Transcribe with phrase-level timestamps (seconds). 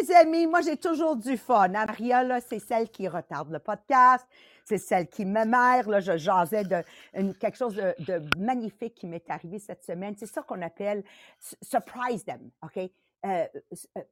[0.00, 0.46] Mes amis.
[0.46, 1.74] Moi, j'ai toujours du fun.
[1.74, 1.86] Hein.
[1.86, 4.26] Maria, là, c'est celle qui retarde le podcast.
[4.64, 5.88] C'est celle qui me mère.
[5.88, 6.82] Là, je jasais de
[7.32, 10.14] quelque chose de, magnifique qui m'est arrivé cette semaine.
[10.16, 11.02] C'est ça qu'on appelle
[11.62, 12.78] surprise them, OK?
[13.26, 13.46] Euh,
[13.96, 14.02] euh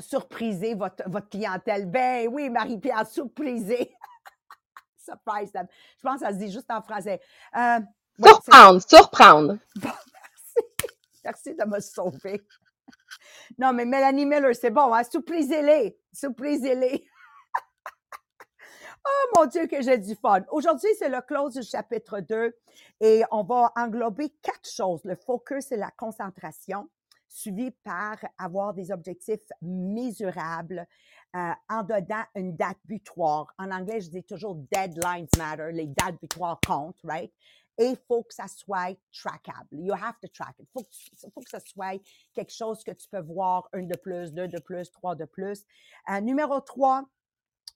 [0.00, 1.86] surpriser votre, votre clientèle.
[1.86, 3.94] Ben oui, Marie-Pierre, surpriser.
[4.96, 5.66] surprise them.
[5.98, 7.20] Je pense que ça se dit juste en français.
[7.56, 7.80] Euh,
[8.18, 9.58] surprendre, surprendre.
[9.76, 10.88] Bon, merci.
[11.24, 12.42] Merci de me sauver.
[13.56, 15.02] Non, mais Mélanie Miller, c'est bon, hein?
[15.04, 15.98] Surprisez-les.
[16.12, 17.06] Surprisez-les.
[19.06, 20.42] oh mon Dieu, que j'ai du fun.
[20.50, 22.54] Aujourd'hui, c'est le close du chapitre 2
[23.00, 25.00] et on va englober quatre choses.
[25.04, 26.88] Le focus et la concentration,
[27.28, 30.86] suivi par avoir des objectifs mesurables,
[31.36, 33.52] euh, en dedans une date butoir.
[33.58, 37.32] En anglais, je dis toujours deadlines matter, les dates butoirs comptent, right?
[37.78, 39.68] Et il faut que ça soit trackable.
[39.72, 40.68] You have to track it.
[40.74, 42.02] Il faut, que ça soit
[42.34, 45.64] quelque chose que tu peux voir, un de plus, deux de plus, trois de plus.
[46.10, 47.04] Euh, numéro trois,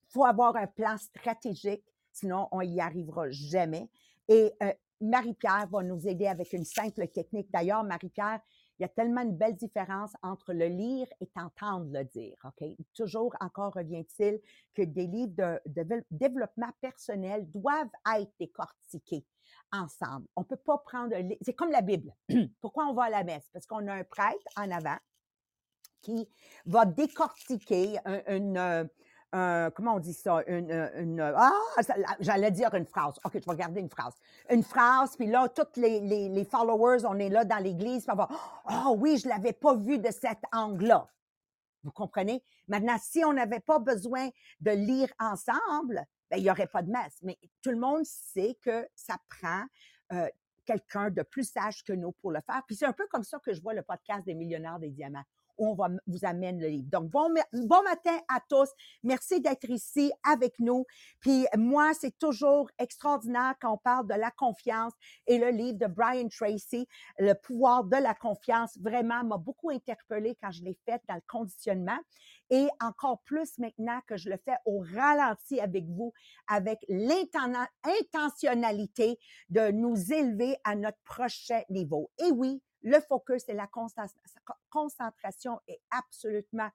[0.09, 3.89] faut avoir un plan stratégique, sinon on y arrivera jamais.
[4.29, 7.51] Et euh, Marie-Pierre va nous aider avec une simple technique.
[7.53, 8.41] D'ailleurs, Marie-Pierre,
[8.79, 12.37] il y a tellement une belle différence entre le lire et t'entendre le dire.
[12.45, 12.69] OK?
[12.95, 14.41] Toujours encore revient-il
[14.75, 19.25] que des livres de, de, développement personnel doivent être décortiqués
[19.73, 20.27] ensemble.
[20.37, 22.15] On peut pas prendre, c'est comme la Bible.
[22.61, 23.49] Pourquoi on va à la messe?
[23.53, 24.99] Parce qu'on a un prêtre en avant
[26.03, 26.29] qui
[26.67, 28.89] va décortiquer une,
[29.35, 30.43] euh, comment on dit ça?
[30.47, 31.53] Une, ah,
[32.21, 33.15] j'allais dire une phrase.
[33.25, 34.15] OK, je vais regarder une phrase.
[34.51, 38.17] Une phrase, puis là, tous les, les, followers, on est là dans l'église, puis on
[38.17, 38.29] va,
[38.71, 41.09] oh oui, je l'avais pas vu de cet angle-là.
[41.83, 42.45] Vous comprenez?
[42.69, 44.29] Maintenant, si on n'avait pas besoin
[44.61, 47.19] de lire ensemble, ben, il n'y aurait pas de messe.
[47.21, 49.67] Mais tout le monde sait que ça prend
[50.65, 52.63] quelqu'un de plus sage que nous pour le faire.
[52.67, 55.25] Puis c'est un peu comme ça que je vois le podcast des millionnaires des diamants
[55.59, 56.89] où on va, vous amène le livre.
[56.91, 58.71] Donc, bon, bon matin à tous.
[59.03, 60.87] Merci d'être ici avec nous.
[61.21, 64.95] Puis moi, c'est toujours extraordinaire quand on parle de la confiance
[65.27, 66.89] et le livre de Brian Tracy,
[67.19, 71.23] Le pouvoir de la confiance, vraiment m'a beaucoup interpellé quand je l'ai fait dans le
[71.29, 71.99] conditionnement
[72.53, 76.13] et encore plus maintenant que je le fais au ralenti avec vous,
[76.47, 79.19] avec l'intentionnalité
[79.49, 82.11] de nous élever à notre prochain niveau.
[82.19, 83.71] Et oui, le focus et la
[84.69, 86.69] concentration est absolument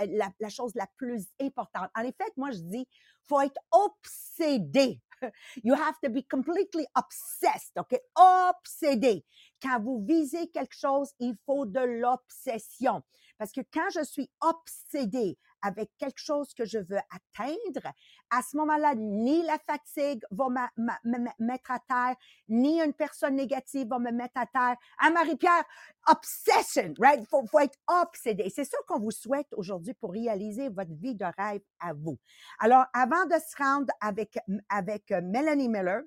[0.00, 1.92] la, la, chose la plus importante.
[1.94, 2.88] En effet, moi, je dis,
[3.22, 5.00] faut être obsédé.
[5.64, 8.00] You have to be completely obsessed, OK?
[8.16, 9.24] Obsédé.
[9.60, 13.02] Quand vous visez quelque chose, il faut de l'obsession.
[13.38, 17.92] Parce que quand je suis obsédé avec quelque chose que je veux atteindre,
[18.30, 22.16] à ce moment-là, ni la fatigue va me mettre à terre,
[22.48, 24.76] ni une personne négative va me mettre à terre.
[24.98, 25.64] À Marie-Pierre,
[26.08, 27.24] obsession, right?
[27.28, 28.50] Faut, faut être obsédé.
[28.50, 32.18] C'est ça qu'on vous souhaite aujourd'hui pour réaliser votre vie de rêve à vous.
[32.58, 34.38] Alors, avant de se rendre avec,
[34.68, 36.02] avec euh, Melanie Miller,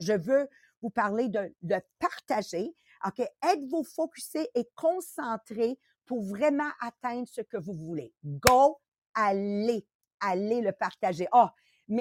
[0.00, 0.48] je veux
[0.82, 2.74] vous parler de, de partager.
[3.06, 3.20] OK?
[3.20, 8.12] Êtes-vous focusé et concentré pour vraiment atteindre ce que vous voulez.
[8.24, 8.78] Go,
[9.14, 9.86] allez,
[10.20, 11.26] allez le partager.
[11.32, 11.48] Oh,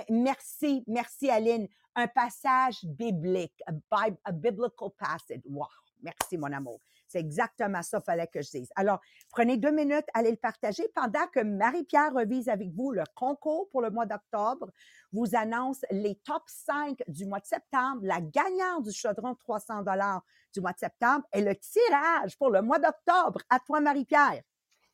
[0.09, 1.67] merci, merci Aline.
[1.95, 5.41] Un passage biblique, a, biblical passage.
[5.45, 5.67] Wow,
[6.01, 6.79] merci mon amour.
[7.13, 8.69] C'est exactement ça fallait que je dise.
[8.75, 13.69] Alors, prenez deux minutes, allez le partager pendant que Marie-Pierre revise avec vous le concours
[13.69, 14.71] pour le mois d'octobre,
[15.11, 20.23] vous annonce les top 5 du mois de septembre, la gagnante du chaudron 300 dollars
[20.55, 23.41] du mois de septembre et le tirage pour le mois d'octobre.
[23.47, 24.41] À toi, Marie-Pierre.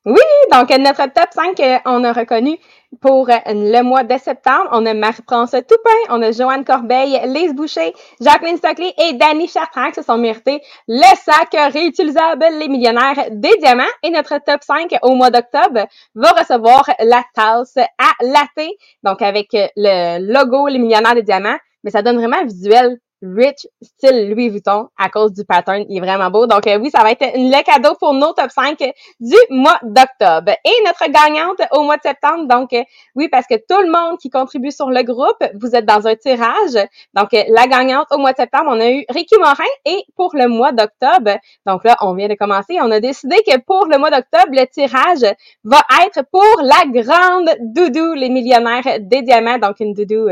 [0.09, 0.17] Oui,
[0.51, 2.57] donc notre top 5, euh, on a reconnu
[2.99, 4.67] pour euh, le mois de septembre.
[4.71, 9.89] On a Marie-France Toupin, on a Joanne Corbeil, Lise Boucher, Jacqueline Stockley et Danny Chartrand
[9.89, 13.83] qui se sont mérités le sac réutilisable Les Millionnaires des Diamants.
[14.01, 15.85] Et notre top 5 au mois d'octobre
[16.15, 18.67] va recevoir la tasse à latte,
[19.03, 21.59] donc avec euh, le logo Les Millionnaires des Diamants.
[21.83, 25.83] Mais ça donne vraiment un visuel Rich style Louis Vuitton à cause du pattern.
[25.89, 26.47] Il est vraiment beau.
[26.47, 28.77] Donc euh, oui, ça va être le cadeau pour nos top 5
[29.19, 30.51] du mois d'octobre.
[30.63, 32.47] Et notre gagnante au mois de septembre.
[32.47, 32.83] Donc euh,
[33.15, 36.15] oui, parce que tout le monde qui contribue sur le groupe, vous êtes dans un
[36.15, 36.75] tirage.
[37.13, 39.63] Donc euh, la gagnante au mois de septembre, on a eu Ricky Morin.
[39.85, 42.77] Et pour le mois d'octobre, donc là, on vient de commencer.
[42.81, 45.29] On a décidé que pour le mois d'octobre, le tirage
[45.63, 49.57] va être pour la grande doudou, les millionnaires des diamants.
[49.57, 50.29] Donc une doudou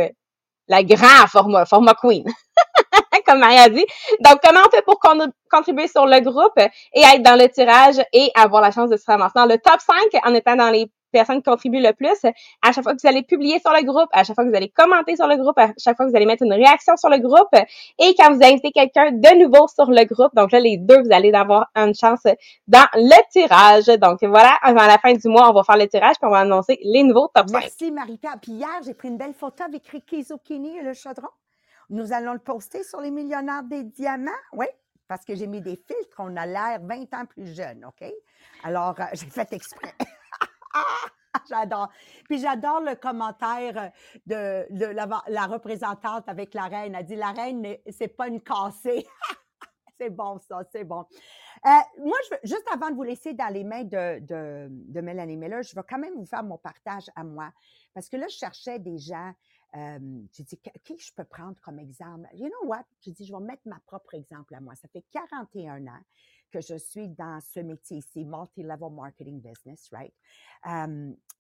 [0.68, 2.26] la grand format, format queen.
[3.28, 3.86] comme Marie a dit.
[4.22, 5.00] Donc, comment on fait pour
[5.52, 9.06] contribuer sur le groupe et être dans le tirage et avoir la chance de se
[9.06, 9.34] ramasser?
[9.36, 12.26] Dans le top 5 en étant dans les personnes qui contribuent le plus,
[12.62, 14.56] à chaque fois que vous allez publier sur le groupe, à chaque fois que vous
[14.56, 17.10] allez commenter sur le groupe, à chaque fois que vous allez mettre une réaction sur
[17.10, 17.48] le groupe
[17.98, 20.36] et quand vous invitez quelqu'un de nouveau sur le groupe.
[20.36, 22.24] Donc là, les deux, vous allez avoir une chance
[22.68, 23.86] dans le tirage.
[24.00, 26.40] Donc voilà, à la fin du mois, on va faire le tirage puis on va
[26.40, 27.60] annoncer les nouveaux top 5.
[27.62, 28.30] Merci, Marita.
[28.42, 31.30] Puis hier, j'ai pris une belle photo avec Ricky Zucchini et le chaudron.
[31.90, 34.32] Nous allons le poster sur les millionnaires des diamants.
[34.54, 34.66] Oui,
[35.08, 38.04] parce que j'ai mis des filtres, on a l'air 20 ans plus jeune, OK?
[38.64, 39.94] Alors, euh, j'ai fait exprès.
[41.50, 41.90] j'adore.
[42.26, 43.92] Puis j'adore le commentaire
[44.26, 44.66] de,
[45.30, 46.96] la, représentante avec la reine.
[46.96, 49.06] Elle dit La reine, c'est pas une cassée.
[50.00, 51.06] c'est bon, ça, c'est bon.
[51.66, 51.70] Euh,
[52.00, 55.74] moi, juste avant de vous laisser dans les mains de, de, de Mélanie Miller, je
[55.74, 57.52] vais quand même vous faire mon partage à moi.
[57.94, 59.32] Parce que là, je cherchais des gens
[59.74, 62.28] j'ai dit, qui je peux prendre comme exemple?
[62.34, 62.86] You know what?
[63.02, 64.76] J'ai dit, je vais mettre ma propre exemple à moi.
[64.76, 66.02] Ça fait 41 ans
[66.52, 70.14] que je suis dans ce métier ici, multi-level marketing business, right?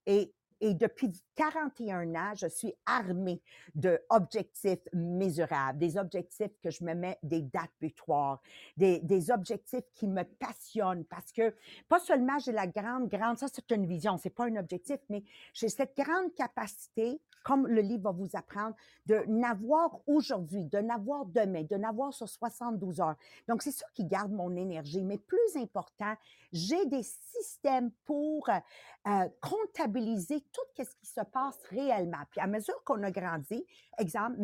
[0.05, 3.41] et et depuis 41 ans, je suis armée
[3.75, 8.41] d'objectifs mesurables, des objectifs que je me mets des dates butoirs,
[8.75, 11.55] des, des objectifs qui me passionnent parce que
[11.87, 15.23] pas seulement j'ai la grande, grande, ça c'est une vision, c'est pas un objectif, mais
[15.53, 21.25] j'ai cette grande capacité, comme le livre va vous apprendre, de n'avoir aujourd'hui, de n'avoir
[21.25, 23.15] demain, de n'avoir sur 72 heures.
[23.47, 25.01] Donc c'est ça qui garde mon énergie.
[25.01, 26.13] Mais plus important,
[26.51, 32.17] j'ai des systèmes pour euh, comptabiliser tout ce qui se passe réellement.
[32.31, 33.65] Puis à mesure qu'on a grandi,
[33.97, 34.37] exemple,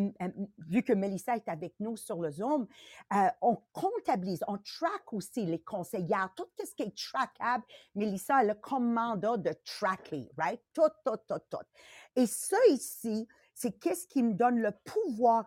[0.69, 2.67] vu que Melissa est avec nous sur le Zoom,
[3.13, 7.65] euh, on comptabilise, on track aussi les conseillères, tout ce qui est trackable.
[7.95, 10.61] Melissa a le commandant de tracking, right?
[10.73, 11.57] Tout, tout, tout, tout.
[12.15, 15.45] Et ça ici, c'est qu'est-ce qui me donne le pouvoir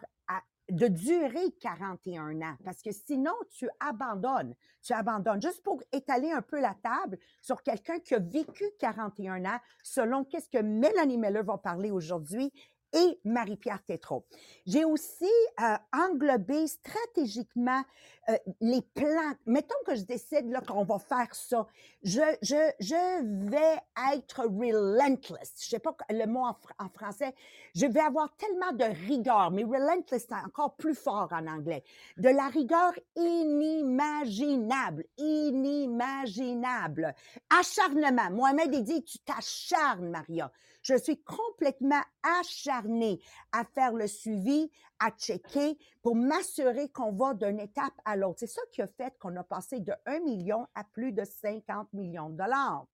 [0.70, 4.54] de durer 41 ans, parce que sinon, tu abandonnes.
[4.82, 5.40] Tu abandonnes.
[5.40, 10.24] Juste pour étaler un peu la table sur quelqu'un qui a vécu 41 ans, selon
[10.24, 12.52] qu'est-ce que Mélanie Meller va parler aujourd'hui
[12.92, 14.24] et Marie-Pierre Tétrault.
[14.66, 15.30] J'ai aussi
[15.60, 17.82] euh, englobé stratégiquement
[18.28, 19.34] euh, les plans.
[19.46, 21.66] Mettons que je décide là qu'on va faire ça.
[22.02, 23.80] Je, je, je vais
[24.14, 25.54] être relentless.
[25.60, 27.34] Je sais pas le mot en, français.
[27.74, 31.84] Je vais avoir tellement de rigueur, mais relentless, c'est encore plus fort en anglais.
[32.16, 37.14] De la rigueur inimaginable, inimaginable.
[37.50, 38.30] Acharnement.
[38.30, 40.50] Mohamed, dit, tu t'acharnes, Maria.
[40.86, 47.58] Je suis complètement acharnée à faire le suivi, à checker pour m'assurer qu'on va d'une
[47.58, 48.38] étape à l'autre.
[48.38, 51.92] C'est ça qui a fait qu'on a passé de 1 million à plus de 50
[51.92, 52.86] millions de dollars.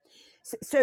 [0.42, 0.78] Ce,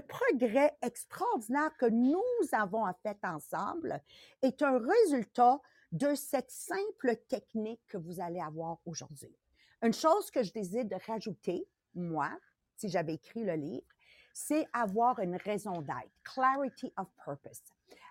[0.00, 4.02] progrès extraordinaire que nous avons fait ensemble
[4.42, 5.60] est un résultat
[5.92, 9.38] de cette simple technique que vous allez avoir aujourd'hui.
[9.82, 11.64] Une chose que je désire de rajouter,
[11.94, 12.28] moi,
[12.74, 13.93] si j'avais écrit le livre,
[14.34, 17.62] c'est avoir une raison d'être, clarity of purpose.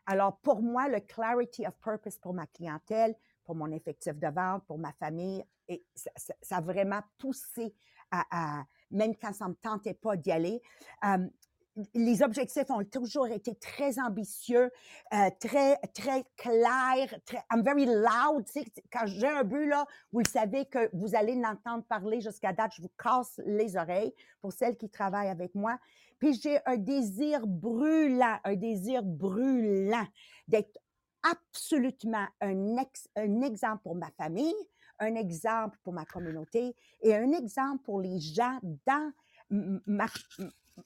[0.06, 4.66] Alors, pour moi, le clarity of purpose pour ma clientèle, pour mon effectif de vente,
[4.66, 5.46] pour ma famille,
[5.96, 7.75] ça, a vraiment poussé
[8.10, 10.62] à, même quand ça me tentait pas d'y aller
[11.94, 14.72] les objectifs ont toujours été très ambitieux,
[15.13, 18.46] euh, très, très clairs, très, I'm very loud.
[18.92, 22.74] Quand j'ai un but, là, vous le savez que vous allez l'entendre parler jusqu'à date,
[22.77, 25.80] je vous casse les oreilles pour celles qui travaillent avec moi.
[26.24, 30.08] Puis j'ai un désir brûlant, un désir brûlant
[30.48, 30.80] d'être
[31.22, 32.77] absolument un,
[33.18, 34.56] un exemple pour ma famille,
[35.00, 39.12] un exemple pour ma communauté et un exemple pour les gens dans
[39.50, 40.06] ma,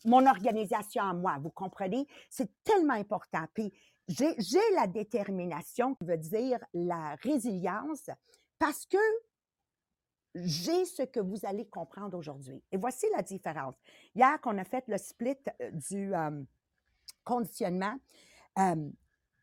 [0.06, 2.08] mon organisation à moi, vous comprenez?
[2.32, 3.46] C'est tellement important.
[3.54, 3.72] Puis
[4.08, 8.10] j'ai la détermination, qui veut dire la résilience,
[8.58, 8.98] parce que
[10.36, 12.62] j'ai ce que vous allez comprendre aujourd'hui.
[12.72, 13.76] Et voici la différence.
[14.16, 16.44] Hier, qu'on a fait le split euh, du euh,
[17.24, 17.96] conditionnement,
[18.60, 18.90] euh,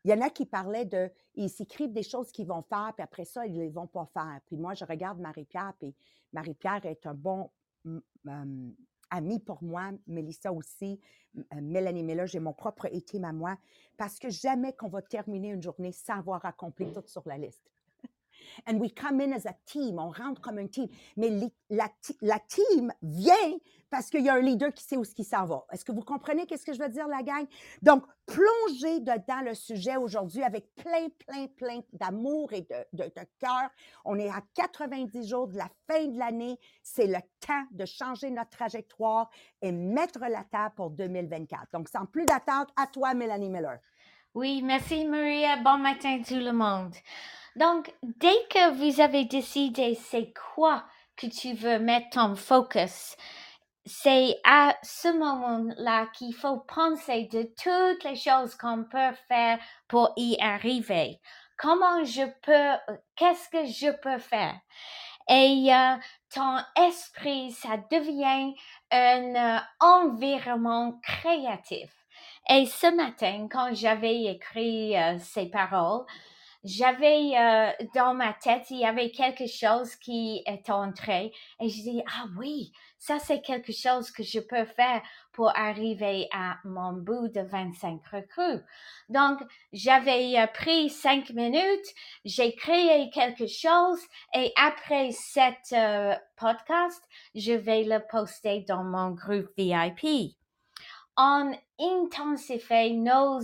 [0.03, 3.03] il y en a qui parlaient de, ils s'écrivent des choses qu'ils vont faire, puis
[3.03, 4.39] après ça, ils ne les vont pas faire.
[4.45, 5.95] Puis moi, je regarde Marie-Pierre, puis
[6.31, 7.49] Marie-Pierre est un bon
[9.09, 10.99] amie pour moi, Melissa aussi,
[11.37, 13.57] euh, Mélanie Miller, j'ai mon propre team à moi,
[13.97, 17.71] parce que jamais qu'on va terminer une journée sans avoir accompli tout sur la liste.
[18.67, 20.87] And we come in as a team, on rentre comme un team.
[21.17, 21.31] Mais
[21.69, 21.89] la,
[22.39, 23.33] team vient
[23.89, 25.65] parce qu'il y a un leader qui sait où ce qui s'en va.
[25.71, 27.45] Est-ce que vous comprenez qu'est-ce que je veux dire, la gang?
[27.81, 33.25] Donc, plongez dedans le sujet aujourd'hui avec plein, plein, plein d'amour et de, de, de
[33.39, 33.69] cœur.
[34.03, 36.59] On est à 90 jours de la fin de l'année.
[36.81, 39.29] C'est le temps de changer notre trajectoire
[39.61, 41.67] et mettre la table pour 2024.
[41.73, 43.79] Donc, sans plus d'attente, à toi, Mélanie Miller.
[44.35, 45.55] Oui, merci Maria.
[45.63, 46.93] Bon matin tout le monde.
[47.55, 50.83] Donc, dès que vous avez décidé c'est quoi
[51.15, 53.15] que tu veux mettre ton focus,
[53.85, 60.11] c'est à ce moment-là qu'il faut penser de toutes les choses qu'on peut faire pour
[60.17, 61.19] y arriver.
[61.57, 64.59] Comment je peux, qu'est-ce que je peux faire?
[65.29, 65.95] Et euh,
[66.33, 66.57] ton
[66.87, 68.53] esprit, ça devient
[68.91, 71.89] un euh, environnement créatif.
[72.49, 76.05] Et ce matin, quand j'avais écrit euh, ces paroles,
[76.65, 81.31] j'avais euh, dans ma tête, il y avait quelque chose qui est entré
[81.61, 86.27] et je dis, ah oui, ça c'est quelque chose que je peux faire pour arriver
[86.33, 88.63] à mon bout de 25 recrues.
[89.09, 89.39] Donc,
[89.73, 91.85] j'avais euh, pris cinq minutes,
[92.25, 93.99] j'ai créé quelque chose
[94.33, 97.03] et après cette euh, podcast,
[97.35, 100.35] je vais le poster dans mon groupe VIP
[101.17, 103.39] on intensifie nos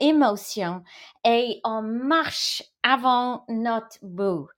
[0.00, 0.82] émotions
[1.24, 4.48] et on marche avant notre bout.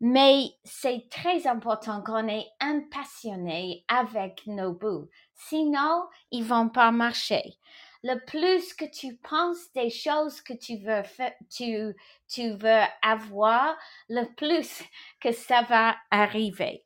[0.00, 5.08] Mais c'est très important qu'on est impassionné avec nos bouts.
[5.34, 7.56] Sinon, ils vont pas marcher.
[8.02, 11.02] Le plus que tu penses des choses que tu veux
[11.50, 11.96] tu,
[12.28, 13.74] tu veux avoir,
[14.10, 14.82] le plus
[15.20, 16.84] que ça va arriver.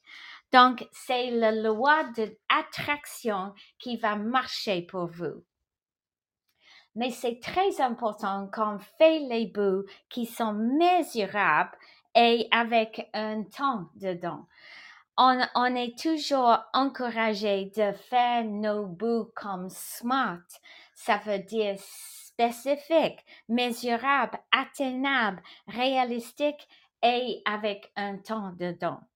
[0.52, 5.44] Donc, c'est la loi de l'attraction qui va marcher pour vous.
[6.94, 11.76] Mais c'est très important qu'on fait les bouts qui sont mesurables
[12.14, 14.46] et avec un temps dedans.
[15.16, 20.46] On, on est toujours encouragé de faire nos bouts comme smart.
[20.94, 26.68] Ça veut dire spécifique, mesurable, atteignable, réalistique
[27.02, 29.07] et avec un temps dedans.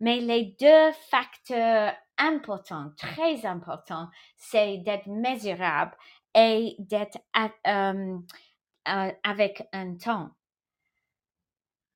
[0.00, 5.96] Mais les deux facteurs importants, très importants, c'est d'être mesurable
[6.34, 7.18] et d'être
[7.66, 8.18] euh,
[8.88, 10.30] euh, avec un temps.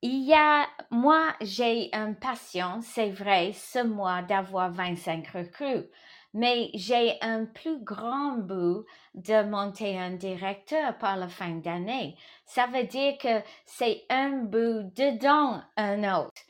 [0.02, 5.90] Il y a, moi, j'ai une passion, c'est vrai, ce mois d'avoir 25 recrues,
[6.32, 12.16] mais j'ai un plus grand but de monter un directeur par la fin d'année.
[12.46, 16.42] Ça veut dire que c'est un but dedans un autre.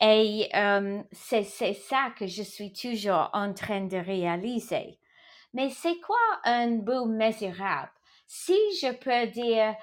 [0.00, 4.98] Et euh, c'est ça que je suis toujours en train de réaliser.
[5.52, 7.92] Mais c'est quoi un but mesurable?
[8.26, 9.74] Si je peux dire,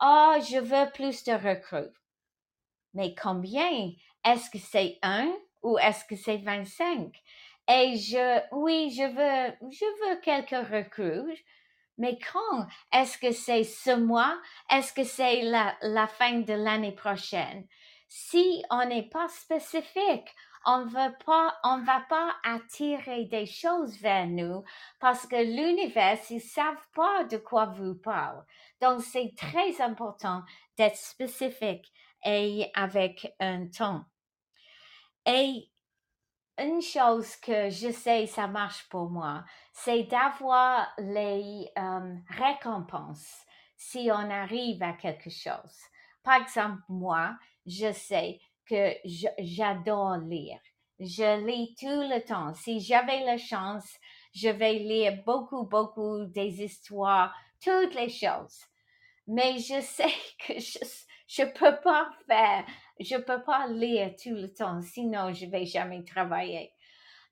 [0.00, 1.92] oh, je veux plus de recrues.
[2.94, 3.92] Mais combien?
[4.24, 7.14] Est-ce que c'est un ou est-ce que c'est 25?
[7.68, 11.44] Et je, oui, je veux, je veux quelques recrues.
[11.98, 12.66] Mais quand?
[12.92, 14.40] Est-ce que c'est ce mois?
[14.70, 17.66] Est-ce que c'est la, la fin de l'année prochaine?
[18.12, 20.34] Si on n'est pas spécifique,
[20.66, 24.64] on veut pas, on va pas attirer des choses vers nous
[24.98, 28.44] parce que l'univers, ils savent pas de quoi vous parle.
[28.80, 30.42] Donc, c'est très important
[30.76, 31.92] d'être spécifique
[32.24, 34.04] et avec un ton.
[35.24, 35.70] Et
[36.58, 44.10] une chose que je sais, ça marche pour moi, c'est d'avoir les euh, récompenses si
[44.12, 45.78] on arrive à quelque chose.
[46.24, 47.36] Par exemple, moi,
[47.66, 48.94] je sais que
[49.38, 50.60] j'adore lire.
[50.98, 52.52] Je lis tout le temps.
[52.54, 53.88] Si j'avais la chance,
[54.34, 58.60] je vais lire beaucoup, beaucoup des histoires, toutes les choses.
[59.26, 60.12] Mais je sais
[60.46, 62.64] que je ne peux pas faire,
[62.98, 66.72] je peux pas lire tout le temps, sinon je vais jamais travailler.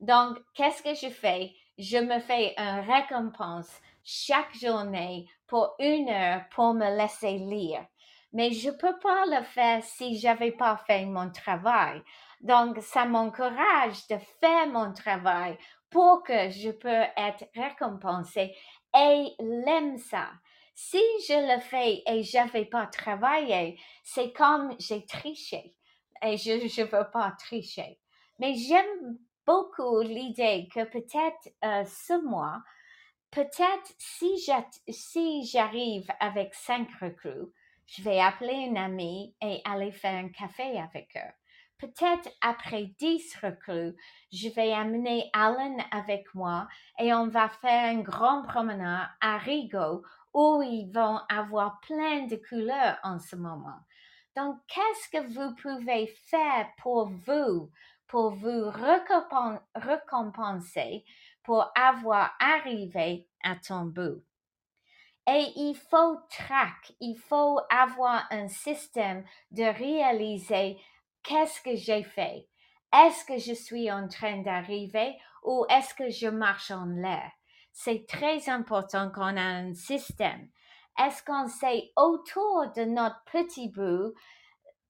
[0.00, 1.52] Donc, qu'est-ce que je fais?
[1.76, 3.70] Je me fais une récompense
[4.04, 7.84] chaque journée pour une heure pour me laisser lire
[8.32, 12.02] mais je peux pas le faire si j'avais pas fait mon travail.
[12.40, 15.58] Donc, ça m'encourage de faire mon travail
[15.90, 18.54] pour que je peux être récompensée
[18.96, 20.28] et l'aime ça.
[20.74, 25.74] Si je le fais et j'avais pas travaillé, c'est comme j'ai triché
[26.22, 27.98] et je ne veux pas tricher.
[28.38, 32.62] Mais j'aime beaucoup l'idée que peut-être euh, ce mois,
[33.30, 37.52] peut-être si j'arrive avec cinq recrues,
[37.88, 41.32] je vais appeler une amie et aller faire un café avec eux.
[41.78, 43.96] Peut-être après dix recrues,
[44.32, 46.66] je vais amener Alan avec moi
[46.98, 50.02] et on va faire un grand promenade à Rigaud
[50.34, 53.78] où ils vont avoir plein de couleurs en ce moment.
[54.36, 57.70] Donc, qu'est-ce que vous pouvez faire pour vous,
[58.06, 58.70] pour vous
[59.74, 61.04] récompenser,
[61.42, 64.22] pour avoir arrivé à ton bout?
[65.30, 70.80] Et il faut track, il faut avoir un système de réaliser
[71.22, 72.48] qu'est-ce que j'ai fait.
[72.94, 77.30] Est-ce que je suis en train d'arriver ou est-ce que je marche en l'air?
[77.72, 80.48] C'est très important qu'on ait un système.
[80.98, 84.14] Est-ce qu'on sait autour de notre petit bout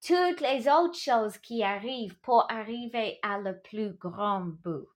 [0.07, 4.87] toutes les autres choses qui arrivent pour arriver à le plus grand bout?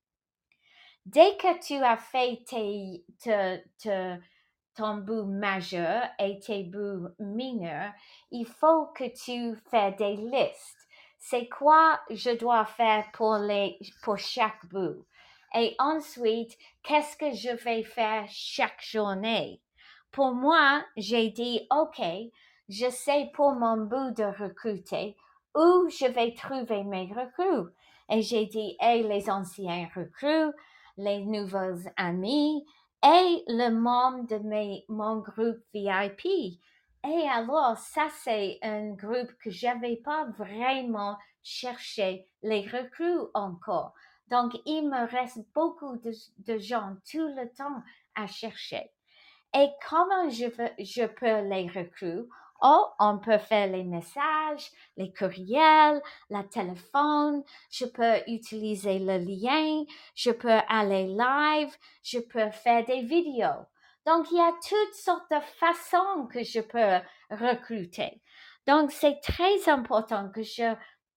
[1.04, 3.04] Dès que tu as fait tes,
[3.82, 4.20] ton
[4.78, 7.92] but majeur et tes buts mineurs,
[8.30, 10.88] il faut que tu fais des listes.
[11.18, 15.04] C'est quoi je dois faire pour, les, pour chaque but?
[15.54, 19.60] Et ensuite, qu'est-ce que je vais faire chaque journée?
[20.10, 22.02] Pour moi, j'ai dit, OK,
[22.68, 25.16] je sais pour mon but de recruter
[25.54, 27.70] où je vais trouver mes recrues?
[28.10, 30.52] Et j'ai dit, et les anciens recrues,
[30.96, 32.64] les nouveaux amis
[33.04, 36.26] et le membre de mes, mon groupe VIP.
[37.04, 43.94] Et alors, ça, c'est un groupe que j'avais pas vraiment cherché les recrues encore.
[44.28, 47.82] Donc, il me reste beaucoup de, gens tout le temps
[48.14, 48.90] à chercher.
[49.54, 50.46] Et comment je,
[50.78, 52.28] je peux les recruter?
[52.64, 56.00] Oh, on peut faire les messages, les courriels,
[56.30, 63.02] la téléphone, je peux utiliser le lien, je peux aller live, je peux faire des
[63.02, 63.66] vidéos.
[64.06, 67.00] Donc, il y a toutes sortes de façons que je peux
[67.30, 68.20] recruter.
[68.66, 70.74] Donc, c'est très important que je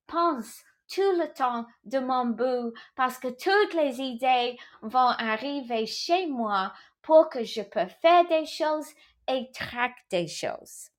[0.07, 6.27] pense tout le temps de mon bout parce que toutes les idées vont arriver chez
[6.27, 8.89] moi pour que je peux faire des choses
[9.27, 10.94] et traquer des choses.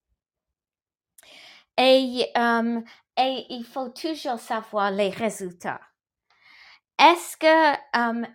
[1.78, 2.32] Et,
[3.18, 5.80] et il faut toujours savoir les résultats.
[6.98, 7.74] Est-ce que,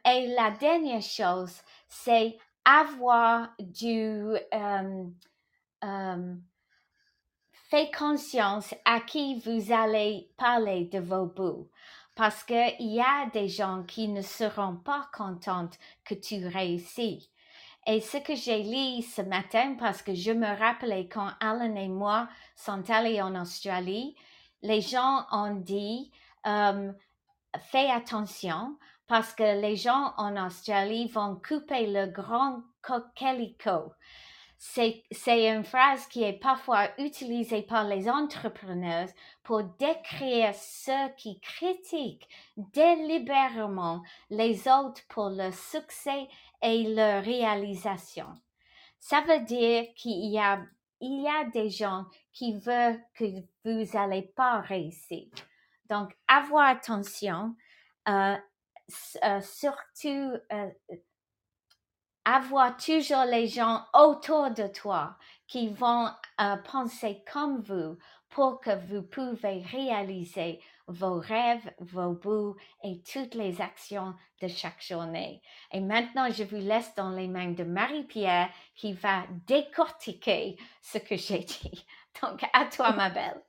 [0.07, 6.35] et la dernière chose, c'est avoir du, euh,
[7.71, 11.69] fais conscience à qui vous allez parler de vos bouts.
[12.15, 15.69] Parce qu'il y a des gens qui ne seront pas contents
[16.03, 17.30] que tu réussis.
[17.87, 21.87] Et ce que j'ai lu ce matin, parce que je me rappelais quand Alan et
[21.87, 24.15] moi sont allés en Australie,
[24.61, 26.11] les gens ont dit,
[26.45, 26.91] euh,
[27.71, 33.91] fais attention, parce que les gens en Australie vont couper le grand coquelicot.
[34.57, 39.07] C'est une phrase qui est parfois utilisée par les entrepreneurs
[39.41, 46.27] pour décrire ceux qui critiquent délibérément les autres pour leur succès
[46.61, 48.27] et leur réalisation.
[48.99, 50.61] Ça veut dire qu'il y a,
[50.99, 53.25] il y a des gens qui veulent que
[53.65, 55.27] vous n'allez pas réussir.
[55.89, 57.55] Donc, avoir attention,
[58.07, 58.37] euh,
[59.23, 60.69] euh, surtout euh,
[62.23, 66.09] avoir toujours les gens autour de toi qui vont
[66.65, 67.97] penser comme vous
[68.29, 74.81] pour que vous pouvez réaliser vos rêves, vos buts et toutes les actions de chaque
[74.81, 75.41] journée.
[75.71, 81.15] Et maintenant, je vous laisse dans les mains de Marie-Pierre qui va décortiquer ce que
[81.15, 81.85] j'ai dit.
[82.21, 83.41] Donc, à toi, ma belle.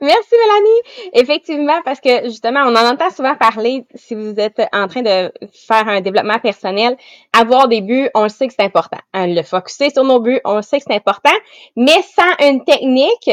[0.00, 1.10] Merci Mélanie.
[1.12, 5.32] Effectivement, parce que justement, on en entend souvent parler si vous êtes en train de
[5.52, 6.96] faire un développement personnel,
[7.32, 8.98] avoir des buts, on le sait que c'est important.
[9.12, 11.34] Hein, le focuser sur nos buts, on le sait que c'est important,
[11.76, 13.30] mais sans une technique,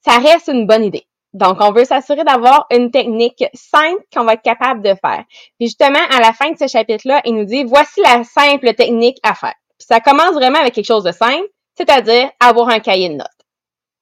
[0.00, 1.07] ça reste une bonne idée.
[1.34, 5.24] Donc, on veut s'assurer d'avoir une technique simple qu'on va être capable de faire.
[5.58, 9.18] Puis justement, à la fin de ce chapitre-là, il nous dit, voici la simple technique
[9.22, 9.54] à faire.
[9.78, 13.28] Ça commence vraiment avec quelque chose de simple, c'est-à-dire avoir un cahier de notes.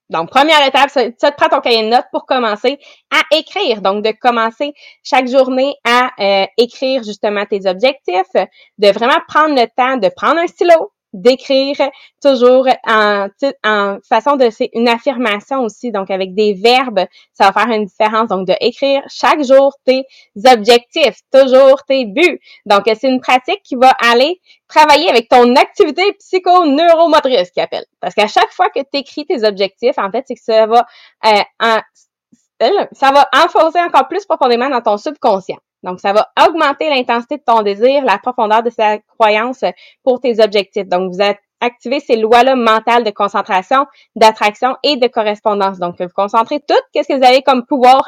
[0.09, 2.79] Donc, première étape, ça, te prends ton cahier de notes pour commencer
[3.11, 3.83] à écrire.
[3.83, 8.47] Donc, de commencer chaque journée à euh, écrire justement tes objectifs,
[8.79, 11.77] de vraiment prendre le temps de prendre un stylo, d'écrire
[12.23, 13.29] toujours en,
[14.09, 15.91] façon de c'est une affirmation aussi.
[15.91, 17.01] Donc avec des verbes
[17.33, 18.29] ça va faire une différence.
[18.29, 20.05] Donc de écrire chaque jour tes
[20.47, 22.39] objectifs toujours tes buts.
[22.67, 27.85] Donc c'est une pratique qui va aller travailler avec ton activité psycho-neuromotrice qui appelle.
[28.01, 30.87] Parce qu'à chaque fois que tu écris tes objectifs en fait c'est que ça va
[31.25, 31.81] euh,
[32.93, 37.43] ça va enfoncer encore plus profondément dans ton subconscient donc, ça va augmenter l'intensité de
[37.47, 39.65] ton désir, la profondeur de sa croyance
[40.03, 40.89] pour tes objectifs.
[40.89, 45.79] Donc, vous êtes activer ces lois-là mentales de concentration, d'attraction et de correspondance.
[45.79, 48.07] Donc, vous concentrez tout, qu'est-ce que vous avez comme pouvoir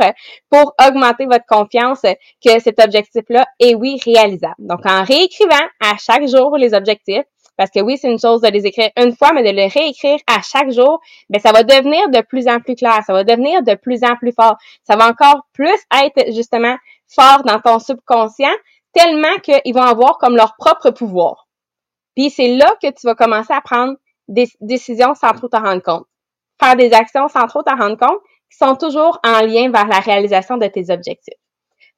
[0.50, 4.54] pour augmenter votre confiance que cet objectif-là est, oui, réalisable.
[4.58, 7.24] Donc, en réécrivant à chaque jour les objectifs,
[7.56, 10.18] parce que oui, c'est une chose de les écrire une fois, mais de les réécrire
[10.28, 13.62] à chaque jour, ben ça va devenir de plus en plus clair, ça va devenir
[13.64, 14.56] de plus en plus fort.
[14.84, 16.76] Ça va encore plus être justement
[17.08, 18.54] fort dans ton subconscient,
[18.92, 21.48] tellement qu'ils vont avoir comme leur propre pouvoir.
[22.16, 23.96] Puis c'est là que tu vas commencer à prendre
[24.28, 26.06] des décisions sans trop t'en rendre compte.
[26.60, 28.18] Faire des actions sans trop t'en rendre compte
[28.50, 31.38] qui sont toujours en lien vers la réalisation de tes objectifs.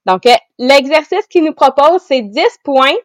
[0.07, 2.97] Donc, euh, l'exercice qu'il nous propose, c'est 10 points,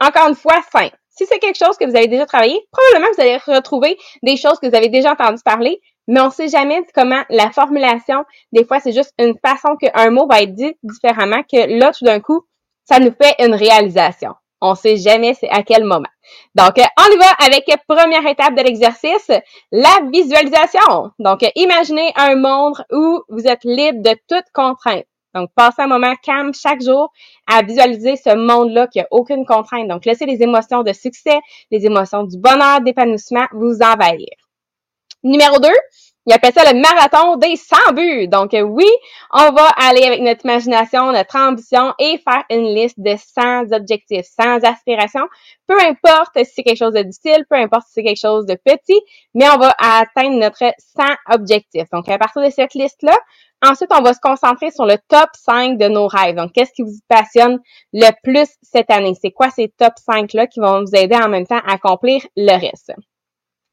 [0.00, 0.96] encore une fois, simples.
[1.08, 4.58] Si c'est quelque chose que vous avez déjà travaillé, probablement vous allez retrouver des choses
[4.58, 8.64] que vous avez déjà entendu parler, mais on ne sait jamais comment la formulation, des
[8.64, 12.20] fois, c'est juste une façon qu'un mot va être dit différemment, que là, tout d'un
[12.20, 12.42] coup,
[12.84, 14.34] ça nous fait une réalisation.
[14.60, 16.08] On sait jamais c'est à quel moment.
[16.54, 19.30] Donc, on y va avec première étape de l'exercice,
[19.72, 21.10] la visualisation.
[21.18, 25.04] Donc, imaginez un monde où vous êtes libre de toute contrainte.
[25.34, 27.10] Donc, passez un moment calme chaque jour
[27.48, 29.88] à visualiser ce monde-là qui a aucune contrainte.
[29.88, 34.41] Donc, laissez les émotions de succès, les émotions du bonheur, d'épanouissement vous envahir.
[35.24, 35.68] Numéro 2,
[36.26, 38.28] il appelle ça le marathon des 100 buts.
[38.28, 38.88] Donc oui,
[39.32, 44.26] on va aller avec notre imagination, notre ambition et faire une liste de 100 objectifs,
[44.40, 45.26] 100 aspirations.
[45.66, 48.54] Peu importe si c'est quelque chose de difficile, peu importe si c'est quelque chose de
[48.54, 49.00] petit,
[49.34, 51.88] mais on va atteindre notre 100 objectifs.
[51.92, 53.16] Donc à partir de cette liste-là,
[53.60, 56.36] ensuite on va se concentrer sur le top 5 de nos rêves.
[56.36, 57.58] Donc qu'est-ce qui vous passionne
[57.92, 59.14] le plus cette année?
[59.20, 62.60] C'est quoi ces top 5-là qui vont vous aider en même temps à accomplir le
[62.60, 62.92] reste?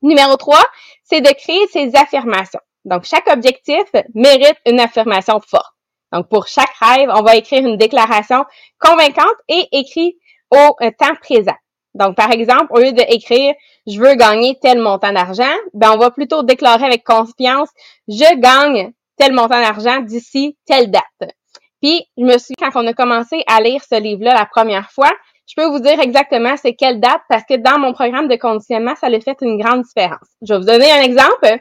[0.02, 0.58] Numéro 3,
[1.04, 2.60] c'est de créer ses affirmations.
[2.86, 3.84] Donc, chaque objectif
[4.14, 5.74] mérite une affirmation forte.
[6.12, 8.46] Donc, pour chaque rêve, on va écrire une déclaration
[8.80, 10.16] convaincante et écrite
[10.52, 11.56] au euh, temps présent.
[11.94, 13.54] Donc, par exemple, au lieu d'écrire
[13.88, 17.70] je veux gagner tel montant d'argent, ben, on va plutôt déclarer avec confiance
[18.08, 21.34] je gagne tel montant d'argent d'ici telle date.
[21.82, 25.12] Puis, je me suis, quand on a commencé à lire ce livre-là la première fois,
[25.50, 28.94] je peux vous dire exactement c'est quelle date parce que dans mon programme de conditionnement,
[28.96, 30.28] ça a fait une grande différence.
[30.44, 31.60] Je vais vous donner un exemple.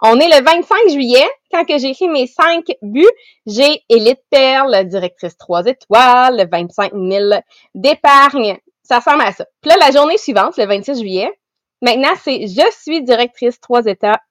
[0.00, 1.26] On est le 25 juillet.
[1.50, 3.06] Quand que j'ai écrit mes cinq buts,
[3.46, 7.30] j'ai Élite Perle, directrice 3 étoiles, 25 000
[7.74, 8.56] d'épargne.
[8.84, 9.46] Ça ressemble à ça.
[9.62, 11.30] Puis là, la journée suivante, le 26 juillet,
[11.82, 13.82] maintenant, c'est je suis directrice 3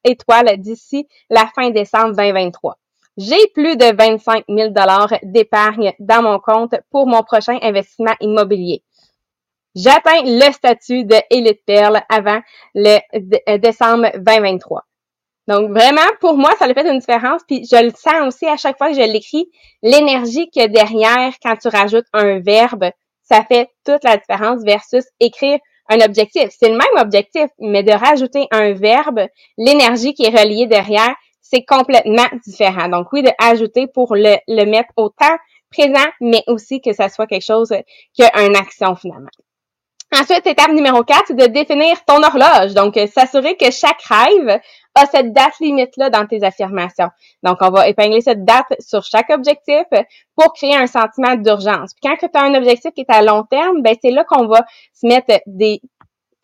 [0.05, 2.77] étoiles d'ici la fin décembre 2023.
[3.17, 4.73] J'ai plus de 25 000
[5.23, 8.81] d'épargne dans mon compte pour mon prochain investissement immobilier
[9.75, 12.39] j'atteins le statut de élite perle avant
[12.75, 12.99] le
[13.49, 14.83] euh, décembre 2023.
[15.47, 17.41] Donc vraiment, pour moi, ça a fait une différence.
[17.47, 19.49] Puis je le sens aussi à chaque fois que je l'écris,
[19.81, 22.85] l'énergie qu'il y a derrière quand tu rajoutes un verbe,
[23.23, 25.59] ça fait toute la différence versus écrire
[25.89, 26.49] un objectif.
[26.57, 31.65] C'est le même objectif, mais de rajouter un verbe, l'énergie qui est reliée derrière, c'est
[31.65, 32.87] complètement différent.
[32.87, 35.37] Donc oui, de ajouter pour le, le mettre au temps
[35.69, 37.73] présent, mais aussi que ça soit quelque chose
[38.13, 39.29] qui a une action finalement.
[40.15, 42.75] Ensuite, étape numéro 4, c'est de définir ton horloge.
[42.75, 44.59] Donc, euh, s'assurer que chaque rêve
[44.93, 47.09] a cette date limite-là dans tes affirmations.
[47.41, 49.85] Donc, on va épingler cette date sur chaque objectif
[50.35, 51.93] pour créer un sentiment d'urgence.
[51.95, 54.45] Puis quand tu as un objectif qui est à long terme, ben c'est là qu'on
[54.45, 55.81] va se mettre des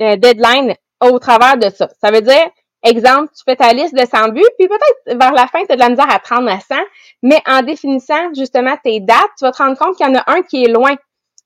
[0.01, 1.89] euh, deadlines au travers de ça.
[2.01, 2.49] Ça veut dire,
[2.82, 5.75] exemple, tu fais ta liste de 100 buts, puis peut-être vers la fin, tu as
[5.75, 6.75] de la misère à 30 à 100,
[7.21, 10.23] mais en définissant justement tes dates, tu vas te rendre compte qu'il y en a
[10.25, 10.95] un qui est loin.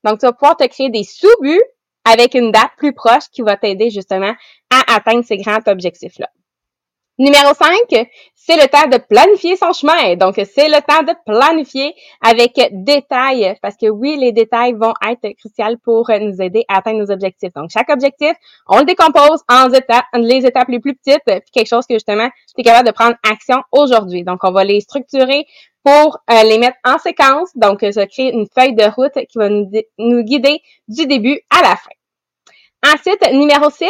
[0.04, 1.60] Donc, tu vas pouvoir te créer des sous-buts
[2.04, 4.34] avec une date plus proche qui va t'aider justement
[4.70, 6.28] à atteindre ces grands objectifs-là.
[7.16, 10.16] Numéro 5, c'est le temps de planifier son chemin.
[10.16, 15.32] Donc, c'est le temps de planifier avec détail, parce que oui, les détails vont être
[15.36, 17.52] cruciaux pour nous aider à atteindre nos objectifs.
[17.54, 18.32] Donc, chaque objectif,
[18.66, 22.28] on le décompose en étapes, les étapes les plus petites, puis quelque chose que justement,
[22.48, 24.24] tu es capable de prendre action aujourd'hui.
[24.24, 25.46] Donc, on va les structurer
[25.84, 27.50] pour euh, les mettre en séquence.
[27.54, 31.62] Donc, je crée une feuille de route qui va nous, nous guider du début à
[31.62, 31.90] la fin.
[32.92, 33.86] Ensuite, numéro 6,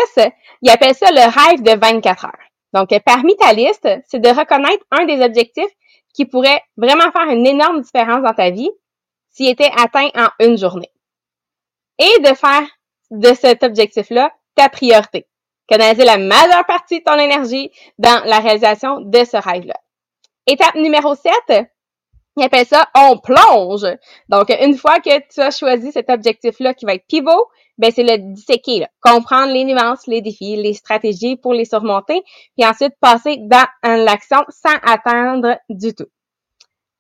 [0.62, 2.32] il appelle ça le rêve de 24 heures.
[2.72, 5.70] Donc, parmi ta liste, c'est de reconnaître un des objectifs
[6.12, 8.70] qui pourrait vraiment faire une énorme différence dans ta vie
[9.30, 10.90] s'il était atteint en une journée.
[11.98, 12.66] Et de faire
[13.10, 15.26] de cet objectif-là ta priorité.
[15.66, 19.74] Canaliser la majeure partie de ton énergie dans la réalisation de ce rêve-là.
[20.46, 21.66] Étape numéro 7,
[22.36, 23.86] il appelle ça on plonge.
[24.28, 28.04] Donc, une fois que tu as choisi cet objectif-là qui va être pivot, ben c'est
[28.04, 28.88] le disséquer, là.
[29.00, 32.22] comprendre les nuances, les défis, les stratégies pour les surmonter,
[32.56, 36.06] puis ensuite passer dans l'action sans attendre du tout.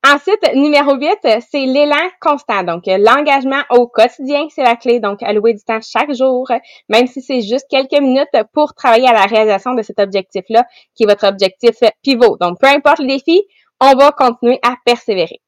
[0.06, 2.62] Ensuite, numéro 8, c'est l'élan constant.
[2.62, 5.00] Donc, l'engagement au quotidien, c'est la clé.
[5.00, 6.46] Donc, allouer du temps chaque jour,
[6.90, 11.04] même si c'est juste quelques minutes pour travailler à la réalisation de cet objectif-là, qui
[11.04, 12.36] est votre objectif pivot.
[12.38, 13.44] Donc, peu importe le défi,
[13.80, 15.40] on va continuer à persévérer.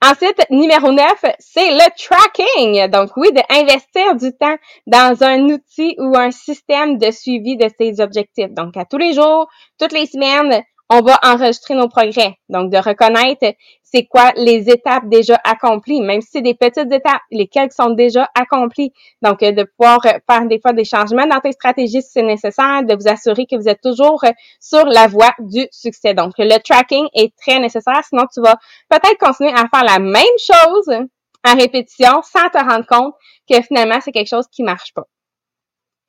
[0.00, 2.88] Ensuite, numéro 9, c'est le tracking.
[2.88, 8.00] Donc oui, d'investir du temps dans un outil ou un système de suivi de ses
[8.00, 8.50] objectifs.
[8.50, 12.38] Donc à tous les jours, toutes les semaines, on va enregistrer nos progrès.
[12.48, 13.54] Donc, de reconnaître
[13.90, 18.28] c'est quoi les étapes déjà accomplies, même si c'est des petites étapes, lesquelles sont déjà
[18.34, 18.92] accomplies.
[19.22, 22.22] Donc, euh, de pouvoir euh, faire des fois des changements dans tes stratégies si c'est
[22.22, 26.12] nécessaire, de vous assurer que vous êtes toujours euh, sur la voie du succès.
[26.12, 28.56] Donc, le tracking est très nécessaire, sinon tu vas
[28.90, 31.06] peut-être continuer à faire la même chose
[31.44, 33.14] en répétition sans te rendre compte
[33.50, 35.04] que finalement, c'est quelque chose qui marche pas.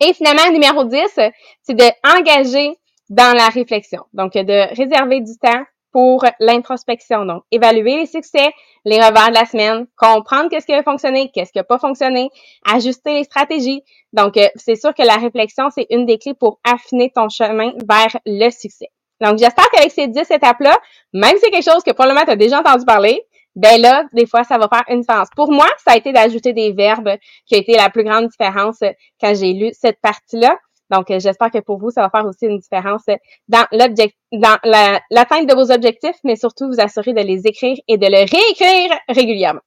[0.01, 1.19] Et finalement, numéro 10,
[1.61, 2.78] c'est d'engager
[3.09, 4.03] dans la réflexion.
[4.13, 7.25] Donc, de réserver du temps pour l'introspection.
[7.25, 8.51] Donc, évaluer les succès,
[8.85, 12.29] les revers de la semaine, comprendre qu'est-ce qui a fonctionné, qu'est-ce qui a pas fonctionné,
[12.65, 13.81] ajuster les stratégies.
[14.13, 17.71] Donc, euh, c'est sûr que la réflexion, c'est une des clés pour affiner ton chemin
[17.87, 18.89] vers le succès.
[19.21, 20.77] Donc, j'espère qu'avec ces 10 étapes-là,
[21.13, 23.21] même si c'est quelque chose que probablement tu as déjà entendu parler,
[23.55, 25.27] ben là, des fois, ça va faire une différence.
[25.35, 28.79] Pour moi, ça a été d'ajouter des verbes qui a été la plus grande différence
[29.19, 30.57] quand j'ai lu cette partie-là.
[30.89, 33.03] Donc, euh, j'espère que pour vous, ça va faire aussi une différence
[33.47, 37.97] dans l'objectif, dans l'atteinte de vos objectifs, mais surtout vous assurer de les écrire et
[37.97, 39.61] de le réécrire régulièrement.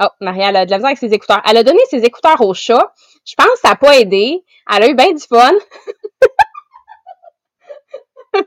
[0.00, 1.42] Oh, Maria, elle a de la misère avec ses écouteurs.
[1.44, 2.92] Elle a donné ses écouteurs au chat.
[3.24, 4.44] Je pense que ça n'a pas aidé.
[4.70, 5.52] Elle a eu bien du fun.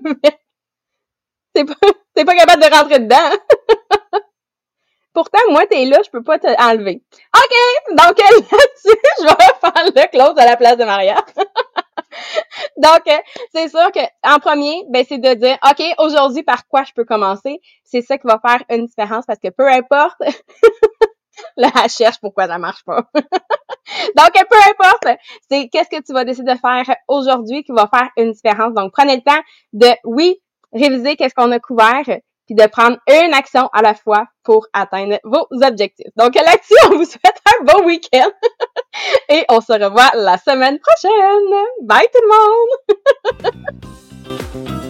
[1.56, 1.76] c'est pas,
[2.26, 3.38] pas capable de rentrer dedans.
[5.13, 7.04] Pourtant, moi, t'es là, je peux pas te enlever.
[7.36, 7.89] OK!
[7.89, 11.15] Donc, là-dessus, je vais faire le close à la place de Maria.
[12.78, 13.04] Donc,
[13.54, 17.06] c'est sûr que en premier, ben, c'est de dire, OK, aujourd'hui, par quoi je peux
[17.06, 17.60] commencer?
[17.84, 20.19] C'est ça qui va faire une différence parce que peu importe,
[21.58, 23.06] là, elle cherche pourquoi ça marche pas.
[23.13, 25.19] Donc, peu importe,
[25.50, 28.74] c'est qu'est-ce que tu vas décider de faire aujourd'hui qui va faire une différence.
[28.74, 29.41] Donc, prenez le temps
[29.74, 30.41] de, oui,
[30.74, 32.04] réviser qu'est-ce qu'on a couvert,
[32.56, 36.12] de prendre une action à la fois pour atteindre vos objectifs.
[36.18, 38.30] Donc là-dessus, on vous souhaite un bon week-end
[39.30, 41.66] et on se revoit la semaine prochaine.
[41.84, 42.30] Bye tout le
[43.48, 44.78] monde!